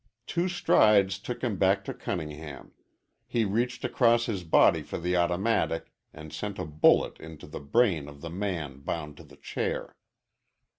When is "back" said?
1.57-1.85